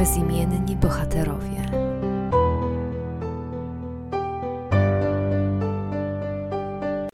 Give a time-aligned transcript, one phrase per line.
[0.00, 1.70] bezimienni bohaterowie.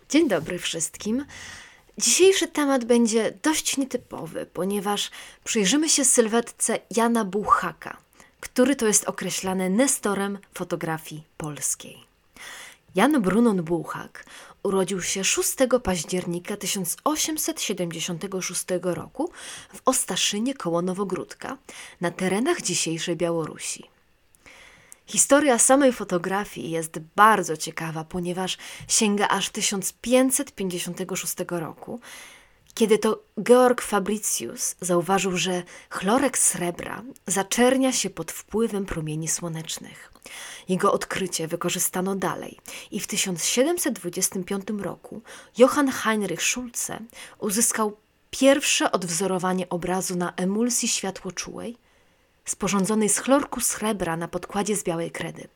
[0.08, 1.24] Dzień dobry wszystkim.
[1.98, 5.10] Dzisiejszy temat będzie dość nietypowy, ponieważ
[5.44, 7.96] przyjrzymy się sylwetce Jana Buchaka,
[8.40, 11.98] który to jest określany nestorem fotografii polskiej.
[12.94, 14.24] Jan Brunon Buchak
[14.66, 19.30] urodził się 6 października 1876 roku
[19.74, 21.58] w Ostaszynie koło Nowogródka
[22.00, 23.84] na terenach dzisiejszej Białorusi.
[25.06, 32.00] Historia samej fotografii jest bardzo ciekawa, ponieważ sięga aż 1556 roku,
[32.76, 40.12] kiedy to Georg Fabricius zauważył, że chlorek srebra zaczernia się pod wpływem promieni słonecznych.
[40.68, 42.58] Jego odkrycie wykorzystano dalej
[42.90, 45.22] i w 1725 roku
[45.58, 46.98] Johann Heinrich Schulze
[47.38, 47.96] uzyskał
[48.30, 51.76] pierwsze odwzorowanie obrazu na emulsji światłoczułej,
[52.44, 55.48] sporządzonej z chlorku srebra na podkładzie z białej kredy.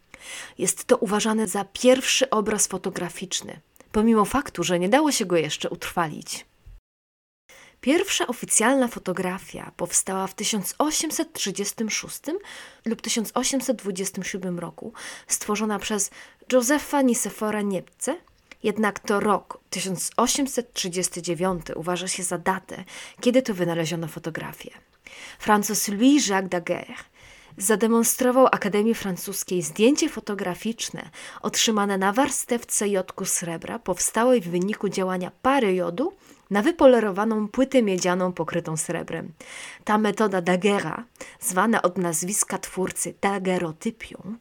[0.58, 3.60] Jest to uważane za pierwszy obraz fotograficzny,
[3.92, 6.49] pomimo faktu, że nie dało się go jeszcze utrwalić.
[7.80, 12.20] Pierwsza oficjalna fotografia powstała w 1836
[12.84, 14.92] lub 1827 roku,
[15.26, 16.10] stworzona przez
[16.52, 18.16] Józefa Nicefora Niepce,
[18.62, 22.84] jednak to rok 1839 uważa się za datę,
[23.20, 24.70] kiedy to wynaleziono fotografię.
[25.38, 26.94] Francuz Louis-Jacques Daguerre
[27.56, 31.10] zademonstrował Akademii Francuskiej zdjęcie fotograficzne
[31.42, 36.12] otrzymane na warstewce jodku srebra powstałej w wyniku działania pary jodu
[36.50, 39.32] na wypolerowaną płytę miedzianą pokrytą srebrem.
[39.84, 41.04] Ta metoda Daguerra,
[41.40, 44.36] zwana od nazwiska twórcy daguerreotypią,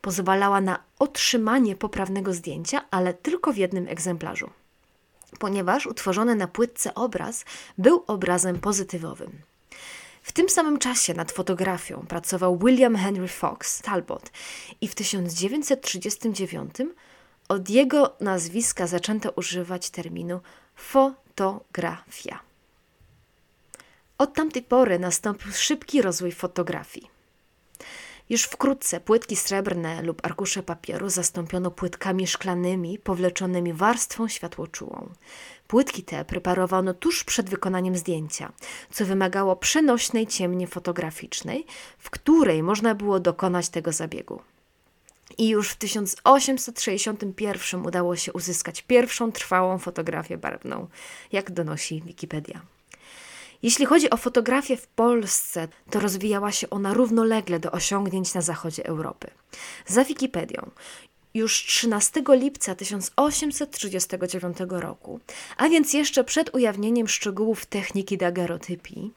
[0.00, 4.50] pozwalała na otrzymanie poprawnego zdjęcia, ale tylko w jednym egzemplarzu,
[5.38, 7.44] ponieważ utworzony na płytce obraz
[7.78, 9.32] był obrazem pozytywowym.
[10.22, 14.30] W tym samym czasie nad fotografią pracował William Henry Fox Talbot
[14.80, 16.74] i w 1939
[17.48, 20.40] od jego nazwiska zaczęto używać terminu
[21.36, 22.40] fotografia.
[24.18, 27.10] Od tamtej pory nastąpił szybki rozwój fotografii.
[28.30, 35.08] Już wkrótce płytki srebrne lub arkusze papieru zastąpiono płytkami szklanymi powleczonymi warstwą światłoczułą.
[35.66, 38.52] Płytki te preparowano tuż przed wykonaniem zdjęcia,
[38.90, 41.66] co wymagało przenośnej ciemni fotograficznej,
[41.98, 44.40] w której można było dokonać tego zabiegu.
[45.38, 50.88] I już w 1861 udało się uzyskać pierwszą trwałą fotografię barwną,
[51.32, 52.62] jak donosi Wikipedia.
[53.62, 58.86] Jeśli chodzi o fotografię w Polsce, to rozwijała się ona równolegle do osiągnięć na zachodzie
[58.86, 59.30] Europy.
[59.86, 60.70] Za Wikipedią,
[61.34, 65.20] już 13 lipca 1839 roku,
[65.56, 69.12] a więc jeszcze przed ujawnieniem szczegółów techniki dagerotypii,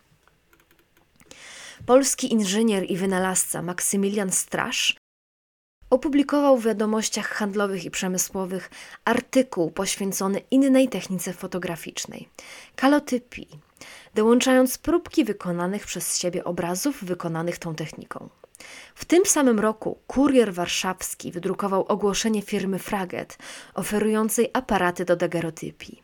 [1.85, 4.97] polski inżynier i wynalazca Maksymilian Strasz
[5.95, 8.69] opublikował w wiadomościach handlowych i przemysłowych
[9.05, 12.29] artykuł poświęcony innej technice fotograficznej
[12.75, 13.49] kalotypii,
[14.15, 18.29] dołączając próbki wykonanych przez siebie obrazów wykonanych tą techniką.
[18.95, 23.37] W tym samym roku kurier warszawski wydrukował ogłoszenie firmy Fraget
[23.73, 26.03] oferującej aparaty do dagerotypii.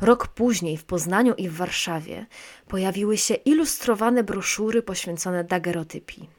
[0.00, 2.26] Rok później w Poznaniu i w Warszawie
[2.68, 6.35] pojawiły się ilustrowane broszury poświęcone dagerotypii.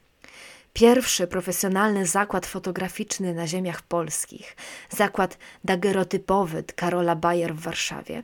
[0.77, 4.55] Pierwszy profesjonalny zakład fotograficzny na ziemiach polskich,
[4.89, 8.23] zakład dagerotypowy Karola Bayer w Warszawie,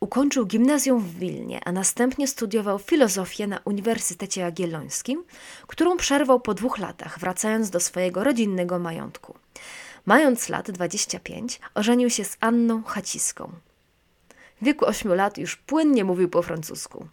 [0.00, 5.24] Ukończył gimnazjum w Wilnie, a następnie studiował filozofię na Uniwersytecie Jagiellońskim,
[5.66, 9.34] którą przerwał po dwóch latach, wracając do swojego rodzinnego majątku.
[10.06, 13.52] Mając lat 25, ożenił się z Anną Haciską.
[14.62, 17.06] W wieku 8 lat już płynnie mówił po francusku.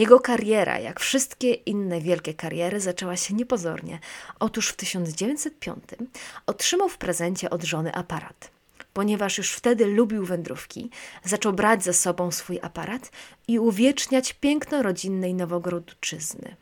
[0.00, 3.98] Jego kariera, jak wszystkie inne wielkie kariery, zaczęła się niepozornie.
[4.38, 5.84] Otóż w 1905
[6.46, 8.50] otrzymał w prezencie od żony aparat.
[8.92, 10.90] Ponieważ już wtedy lubił wędrówki,
[11.24, 13.10] zaczął brać ze sobą swój aparat
[13.48, 16.56] i uwieczniać piękno rodzinnej Nowogrodczyzny.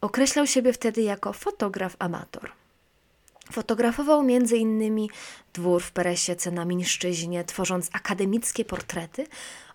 [0.00, 2.52] Określał siebie wtedy jako fotograf amator.
[3.50, 5.08] Fotografował m.in.
[5.52, 9.26] dwór w Peresiece na Mińszczyźnie, tworząc akademickie portrety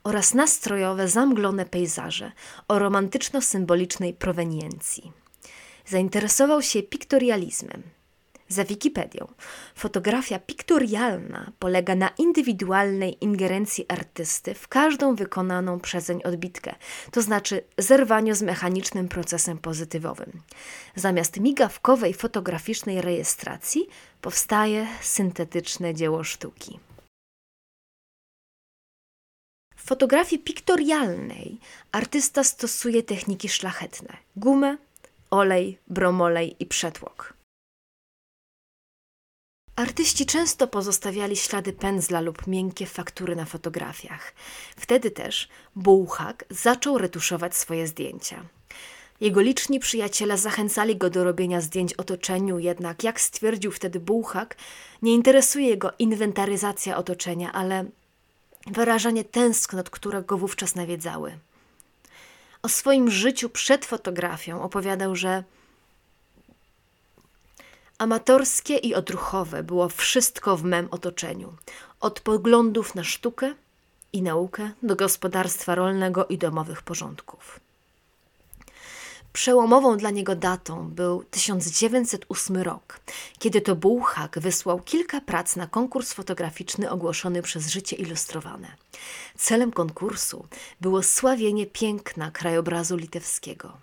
[0.04, 2.31] oraz nastrojowe, zamglone pejzaże
[2.68, 5.12] o romantyczno-symbolicznej proweniencji.
[5.86, 7.84] Zainteresował się piktorializmem,
[8.48, 9.28] za Wikipedią.
[9.76, 16.76] Fotografia piktorialna polega na indywidualnej ingerencji artysty w każdą wykonaną przezeń odbitkę,
[17.12, 20.42] to znaczy zerwaniu z mechanicznym procesem pozytywowym.
[20.96, 23.88] Zamiast migawkowej fotograficznej rejestracji
[24.22, 26.80] powstaje syntetyczne dzieło sztuki.
[29.76, 31.60] W fotografii piktorialnej
[31.92, 34.78] artysta stosuje techniki szlachetne: gumę,
[35.32, 37.37] olej, bromolej i przetłok.
[39.78, 44.34] Artyści często pozostawiali ślady pędzla lub miękkie faktury na fotografiach.
[44.78, 48.44] Wtedy też Bułhak zaczął retuszować swoje zdjęcia.
[49.22, 54.56] Jego liczni przyjaciele zachęcali go do robienia zdjęć otoczeniu, jednak jak stwierdził wtedy Bułhak,
[55.02, 57.86] nie interesuje jego inwentaryzacja otoczenia, ale
[58.68, 61.38] wyrażanie tęsknot, które go wówczas nawiedzały.
[62.64, 65.44] O swoim życiu przed fotografią opowiadał, że
[67.98, 71.54] Amatorskie i odruchowe było wszystko w mem otoczeniu.
[72.00, 73.54] Od poglądów na sztukę
[74.14, 77.60] i naukę do gospodarstwa rolnego i domowych porządków.
[79.34, 83.00] Przełomową dla niego datą był 1908 rok,
[83.40, 88.68] kiedy to Bułhak wysłał kilka prac na konkurs fotograficzny ogłoszony przez Życie Ilustrowane.
[89.38, 90.46] Celem konkursu
[90.82, 93.78] było sławienie piękna krajobrazu litewskiego.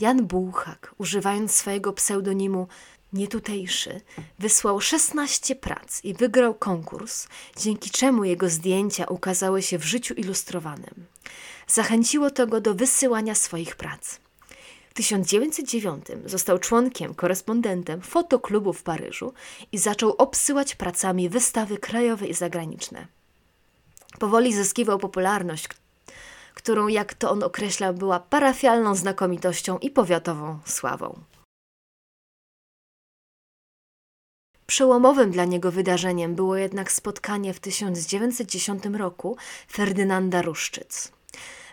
[0.00, 2.68] Jan Bułhak, używając swojego pseudonimu
[3.12, 4.00] nietutejszy,
[4.38, 11.06] wysłał 16 prac i wygrał konkurs, dzięki czemu jego zdjęcia ukazały się w życiu ilustrowanym.
[11.66, 14.18] Zachęciło to go do wysyłania swoich prac.
[14.90, 19.32] W 1909 został członkiem, korespondentem fotoklubu w Paryżu
[19.72, 23.06] i zaczął obsyłać pracami wystawy krajowe i zagraniczne.
[24.18, 25.68] Powoli zyskiwał popularność,
[26.54, 31.20] którą, jak to on określał, była parafialną znakomitością i powiatową sławą.
[34.72, 39.36] Przełomowym dla niego wydarzeniem było jednak spotkanie w 1910 roku
[39.70, 41.12] Ferdynanda Ruszczyc.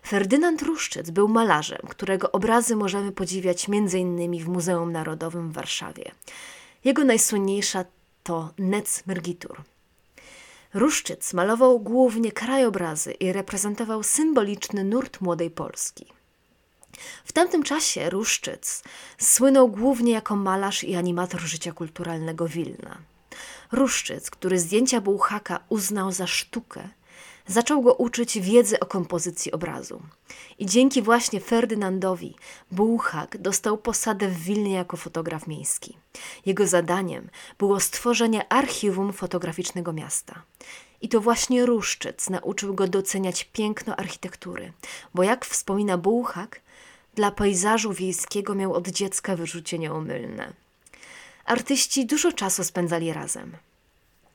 [0.07, 4.43] Ferdynand Ruszczyc był malarzem, którego obrazy możemy podziwiać m.in.
[4.43, 6.11] w Muzeum Narodowym w Warszawie.
[6.83, 7.85] Jego najsłynniejsza
[8.23, 9.61] to Nec Mergitur.
[10.73, 16.18] Ruszczyc malował głównie krajobrazy i reprezentował symboliczny nurt młodej Polski.
[17.25, 18.83] W tamtym czasie Ruszczyc
[19.17, 22.97] słynął głównie jako malarz i animator życia kulturalnego Wilna.
[23.71, 26.89] Ruszczyc, który zdjęcia Bułhaka uznał za sztukę,
[27.47, 30.01] zaczął go uczyć wiedzy o kompozycji obrazu.
[30.59, 32.35] I dzięki właśnie Ferdynandowi
[32.71, 35.97] Bułhak dostał posadę w Wilnie jako fotograf miejski.
[36.45, 40.41] Jego zadaniem było stworzenie archiwum fotograficznego miasta.
[41.01, 44.73] I to właśnie Ruszczyc nauczył go doceniać piękno architektury,
[45.13, 46.61] bo jak wspomina Bułhak,
[47.19, 50.53] dla pejzażu wiejskiego miał od dziecka wyrzucie nieomylne.
[51.45, 53.57] Artyści dużo czasu spędzali razem.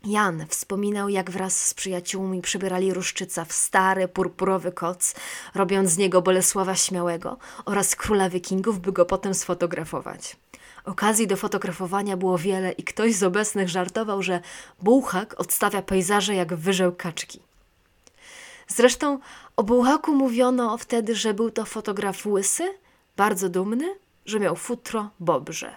[0.04, 5.14] Jan wspominał, jak wraz z przyjaciółmi przybierali Ruszczyca w stary, purpurowy koc,
[5.54, 10.36] robiąc z niego Bolesława Śmiałego oraz króla wikingów, by go potem sfotografować.
[10.84, 14.40] Okazji do fotografowania było wiele i ktoś z obecnych żartował, że
[14.82, 17.40] Bułhak odstawia pejzaże jak wyżeł kaczki.
[18.68, 19.18] Zresztą
[19.56, 22.74] o Bułhaku mówiono wtedy, że był to fotograf łysy,
[23.16, 25.76] bardzo dumny, że miał futro bobrze.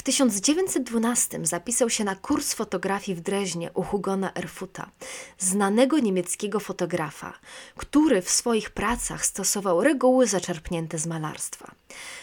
[0.00, 4.90] W 1912 zapisał się na kurs fotografii w Dreźnie u Hugona Erfuta,
[5.38, 7.38] znanego niemieckiego fotografa,
[7.76, 11.74] który w swoich pracach stosował reguły zaczerpnięte z malarstwa.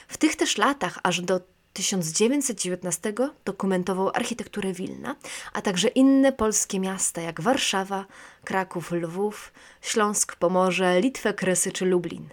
[0.07, 1.39] W tych też latach, aż do
[1.77, 3.13] 1919
[3.45, 5.15] dokumentował architekturę Wilna,
[5.53, 8.05] a także inne polskie miasta jak Warszawa,
[8.43, 12.29] Kraków, Lwów, Śląsk, Pomorze, Litwę, Kresy czy Lublin.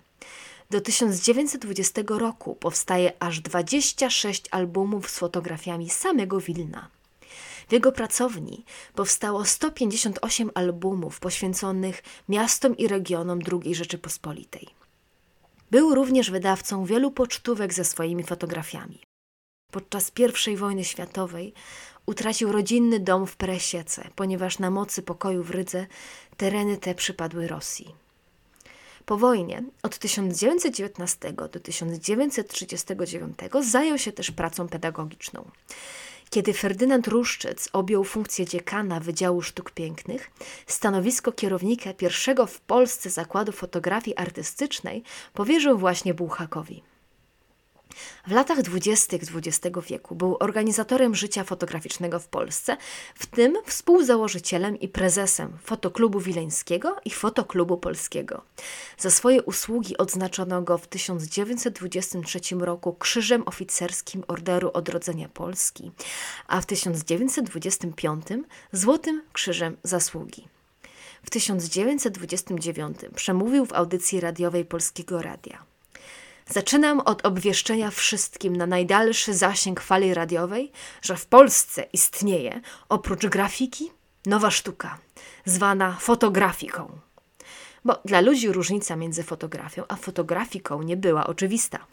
[0.71, 6.89] Do 1920 roku powstaje aż 26 albumów z fotografiami samego Wilna.
[7.69, 14.69] W jego pracowni powstało 158 albumów poświęconych miastom i regionom II Rzeczypospolitej.
[15.71, 19.14] Był również wydawcą wielu pocztówek ze swoimi fotografiami.
[19.75, 20.13] Podczas
[20.47, 21.53] I wojny światowej
[22.07, 25.87] utracił rodzinny dom w Presiece, ponieważ na mocy pokoju w Rydze
[26.37, 27.95] tereny te przypadły Rosji.
[29.07, 35.51] Po wojnie od 1919 do 1939 zajął się też pracą pedagogiczną.
[36.31, 40.31] Kiedy Ferdynand Ruszczyc objął funkcję dziekana Wydziału Sztuk Pięknych,
[40.67, 45.03] stanowisko kierownika pierwszego w Polsce zakładu fotografii artystycznej
[45.33, 46.94] powierzył właśnie Bułhakowi.
[48.27, 52.77] W latach dwudziestych XX wieku był organizatorem życia fotograficznego w Polsce,
[53.15, 58.43] w tym współzałożycielem i prezesem Fotoklubu Wileńskiego i Fotoklubu Polskiego.
[58.99, 65.91] Za swoje usługi odznaczono go w 1923 roku Krzyżem Oficerskim Orderu Odrodzenia Polski,
[66.47, 68.27] a w 1925
[68.73, 70.49] Złotym Krzyżem Zasługi.
[71.23, 75.74] W 1929 przemówił w audycji radiowej Polskiego Radia.
[76.51, 80.73] Zaczynam od obwieszczenia wszystkim na najdalszy zasięg fali radiowej,
[81.03, 83.93] że w Polsce istnieje, oprócz grafiki,
[84.27, 84.99] nowa sztuka,
[85.45, 86.99] zwana fotografiką.
[87.85, 91.87] Bo dla ludzi różnica między fotografią a fotografiką nie była oczywista.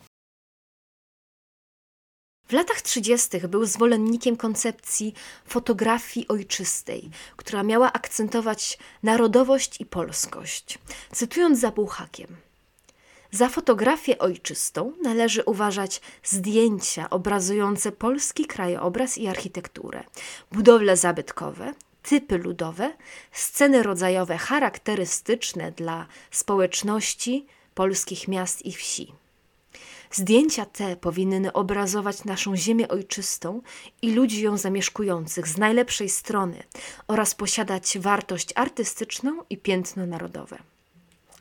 [2.48, 3.40] W latach 30.
[3.48, 5.14] był zwolennikiem koncepcji
[5.46, 10.80] fotografii ojczystej, która miała akcentować narodowość i polskość.
[11.12, 12.38] Cytując za Bułhakiem–
[13.32, 20.04] za fotografię ojczystą należy uważać zdjęcia obrazujące polski krajobraz i architekturę,
[20.52, 21.74] budowle zabytkowe,
[22.04, 22.94] typy ludowe,
[23.32, 27.46] sceny rodzajowe charakterystyczne dla społeczności
[27.76, 29.14] polskich miast i wsi.
[30.12, 33.62] Zdjęcia te powinny obrazować naszą ziemię ojczystą
[34.02, 36.64] i ludzi ją zamieszkujących z najlepszej strony
[37.08, 40.71] oraz posiadać wartość artystyczną i piętno narodowe.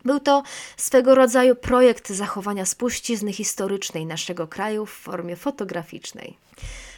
[0.05, 0.43] Był to
[0.77, 6.37] swego rodzaju projekt zachowania spuścizny historycznej naszego kraju w formie fotograficznej.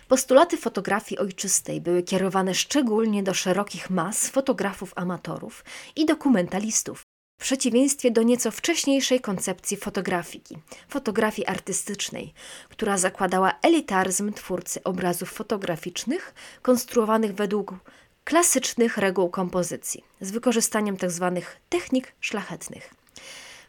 [0.08, 5.64] Postulaty fotografii ojczystej były kierowane szczególnie do szerokich mas fotografów amatorów
[5.96, 7.02] i dokumentalistów,
[7.40, 12.34] w przeciwieństwie do nieco wcześniejszej koncepcji fotografiki, fotografii artystycznej,
[12.68, 17.74] która zakładała elitaryzm twórcy obrazów fotograficznych konstruowanych według
[18.24, 21.32] klasycznych reguł kompozycji z wykorzystaniem tzw.
[21.34, 22.94] Tak technik szlachetnych.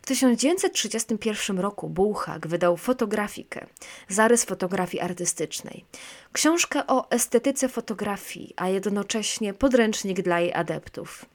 [0.01, 3.65] W 1931 roku Bułhak wydał fotografikę,
[4.07, 5.85] zarys fotografii artystycznej,
[6.33, 11.25] książkę o estetyce fotografii, a jednocześnie podręcznik dla jej adeptów.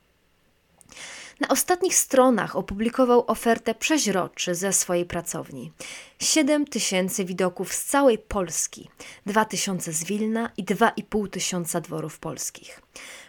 [1.41, 5.73] Na ostatnich stronach opublikował ofertę przeźroczy ze swojej pracowni.
[6.21, 8.91] 7 tysięcy widoków z całej Polski,
[9.27, 12.83] 2 tysiące z Wilna i 2,5 tysiąca dworów polskich.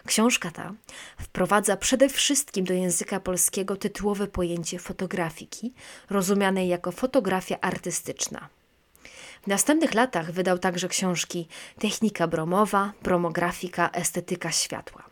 [0.06, 0.74] Książka ta
[1.22, 5.74] wprowadza przede wszystkim do języka polskiego tytułowe pojęcie fotografiki,
[6.10, 8.50] rozumianej jako fotografia artystyczna.
[9.44, 11.48] W następnych latach wydał także książki
[11.80, 15.09] Technika bromowa, bromografika, estetyka światła.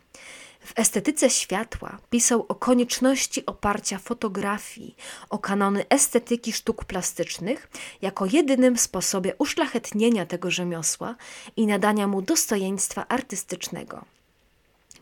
[0.68, 4.96] W estetyce światła pisał o konieczności oparcia fotografii
[5.30, 7.68] o kanony estetyki sztuk plastycznych
[8.02, 11.14] jako jedynym sposobie uszlachetnienia tego rzemiosła
[11.56, 14.04] i nadania mu dostojeństwa artystycznego.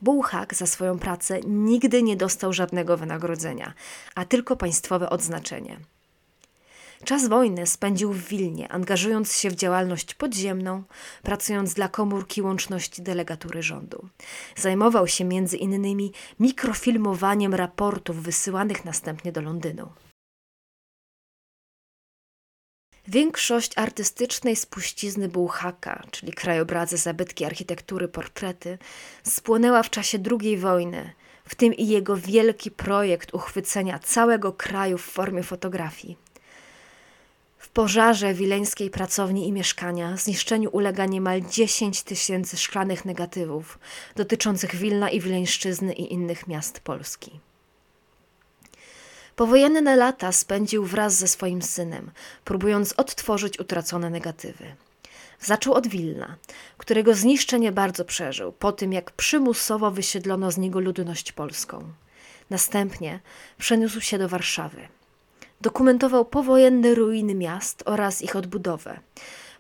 [0.03, 3.75] Bułhak za swoją pracę nigdy nie dostał żadnego wynagrodzenia,
[4.15, 5.81] a tylko państwowe odznaczenie.
[7.05, 10.83] Czas wojny spędził w Wilnie, angażując się w działalność podziemną,
[11.23, 14.09] pracując dla komórki łączności delegatury rządu.
[14.57, 19.89] Zajmował się między innymi mikrofilmowaniem raportów wysyłanych następnie do Londynu.
[23.09, 28.79] Większość artystycznej spuścizny Bułhaka, czyli krajobrazy, zabytki architektury, portrety,
[29.23, 31.13] spłonęła w czasie II wojny,
[31.45, 36.26] w tym i jego wielki projekt uchwycenia całego kraju w formie fotografii.
[37.67, 43.79] W pożarze wileńskiej pracowni i mieszkania zniszczeniu ulega niemal 10 tysięcy szklanych negatywów
[44.17, 47.41] dotyczących Wilna i Wileńszczyzny i innych miast Polski.
[49.37, 52.11] Powojenne lata spędził wraz ze swoim synem,
[52.45, 54.77] próbując odtworzyć utracone negatywy.
[55.41, 56.37] Zaczął od Wilna,
[56.79, 61.93] którego zniszczenie bardzo przeżył, po tym jak przymusowo wysiedlono z niego ludność polską.
[62.51, 63.21] Następnie
[63.59, 64.89] przeniósł się do Warszawy.
[65.61, 69.01] Dokumentował powojenne ruiny miast oraz ich odbudowę.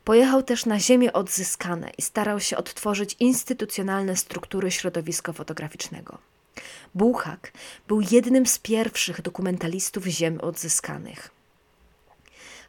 [0.05, 6.19] Pojechał też na ziemię odzyskane i starał się odtworzyć instytucjonalne struktury środowiska fotograficznego.
[6.95, 7.53] Bułhak
[7.89, 11.31] był jednym z pierwszych dokumentalistów ziem odzyskanych.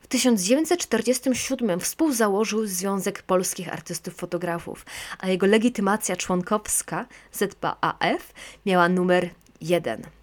[0.02, 4.86] W 1947 współzałożył Związek Polskich Artystów Fotografów,
[5.20, 8.34] a jego legitymacja członkowska ZPAF
[8.66, 9.30] miała numer
[9.62, 10.17] 1.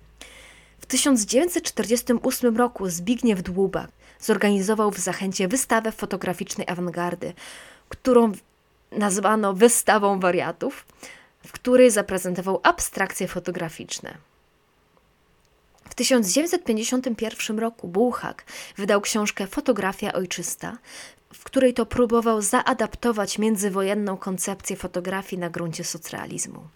[0.84, 7.32] W 1948 roku Zbigniew Dłubak zorganizował w Zachęcie wystawę fotograficznej awangardy,
[7.88, 8.32] którą
[8.92, 10.86] nazwano wystawą wariatów,
[11.46, 14.14] w której zaprezentował abstrakcje fotograficzne.
[15.90, 18.44] W 1951 roku Bułhak
[18.76, 20.78] wydał książkę Fotografia ojczysta,
[21.34, 26.68] w której to próbował zaadaptować międzywojenną koncepcję fotografii na gruncie socrealizmu.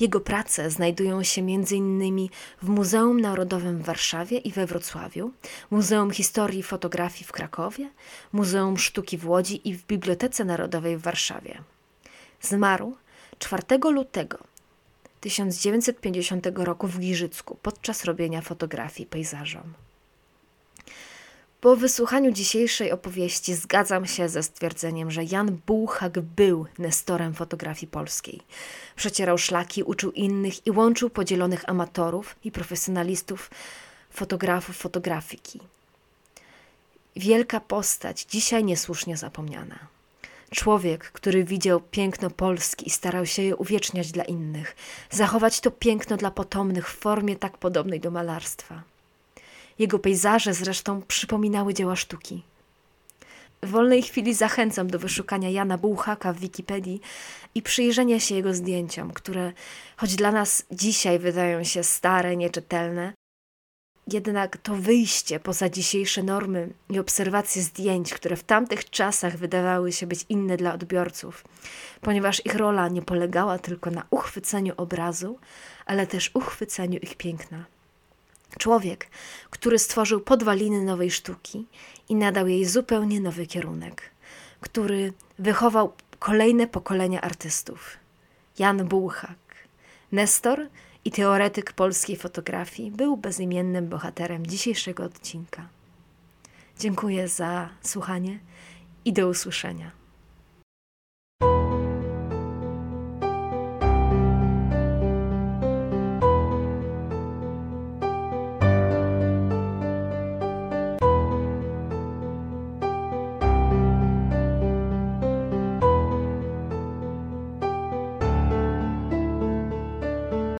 [0.00, 2.28] Jego prace znajdują się m.in.
[2.62, 5.32] w Muzeum Narodowym w Warszawie i we Wrocławiu,
[5.70, 7.90] Muzeum Historii i Fotografii w Krakowie,
[8.32, 11.62] Muzeum Sztuki w Łodzi i w Bibliotece Narodowej w Warszawie.
[12.40, 12.96] Zmarł
[13.38, 14.38] 4 lutego
[15.20, 19.74] 1950 roku w Giżycku podczas robienia fotografii pejzażom.
[21.64, 28.40] Po wysłuchaniu dzisiejszej opowieści zgadzam się ze stwierdzeniem, że Jan Bułhak był nestorem fotografii polskiej.
[28.96, 33.50] Przecierał szlaki, uczył innych i łączył podzielonych amatorów i profesjonalistów,
[34.10, 35.60] fotografów fotografiki.
[37.16, 39.78] Wielka postać, dzisiaj niesłusznie zapomniana.
[40.50, 44.76] Człowiek, który widział piękno Polski i starał się je uwieczniać dla innych,
[45.10, 48.93] zachować to piękno dla potomnych w formie tak podobnej do malarstwa.
[49.78, 52.42] Jego pejzaże zresztą przypominały dzieła sztuki.
[53.62, 57.00] W wolnej chwili zachęcam do wyszukania Jana Bułhaka w Wikipedii
[57.54, 59.52] i przyjrzenia się jego zdjęciom, które,
[59.96, 63.12] choć dla nas dzisiaj wydają się stare, nieczytelne,
[64.12, 70.06] jednak to wyjście poza dzisiejsze normy i obserwacje zdjęć, które w tamtych czasach wydawały się
[70.06, 71.44] być inne dla odbiorców,
[72.00, 75.38] ponieważ ich rola nie polegała tylko na uchwyceniu obrazu,
[75.86, 77.64] ale też uchwyceniu ich piękna.
[78.58, 79.10] Człowiek,
[79.50, 81.66] który stworzył podwaliny nowej sztuki
[82.08, 84.10] i nadał jej zupełnie nowy kierunek,
[84.60, 87.96] który wychował kolejne pokolenia artystów.
[88.58, 89.38] Jan Bułhak,
[90.12, 90.68] Nestor
[91.04, 95.68] i teoretyk polskiej fotografii, był bezimiennym bohaterem dzisiejszego odcinka.
[96.78, 98.38] Dziękuję za słuchanie
[99.04, 100.03] i do usłyszenia.